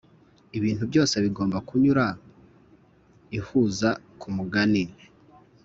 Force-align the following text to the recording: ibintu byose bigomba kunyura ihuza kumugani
ibintu 0.57 0.83
byose 0.91 1.15
bigomba 1.25 1.57
kunyura 1.67 2.05
ihuza 3.37 3.89
kumugani 4.19 4.83